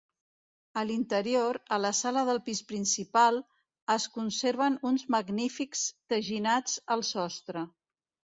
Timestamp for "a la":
1.77-1.91